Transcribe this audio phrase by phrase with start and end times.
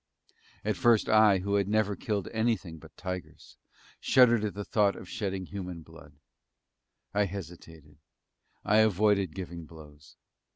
[0.65, 3.55] At first I, who had never killed anything but tigers,
[3.99, 6.13] shuddered at the thought of shedding human blood.
[7.13, 7.99] I hesitated
[8.65, 10.15] I avoided giving blows.